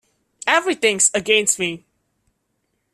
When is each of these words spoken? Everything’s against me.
Everything’s 0.47 1.11
against 1.13 1.59
me. 1.59 1.85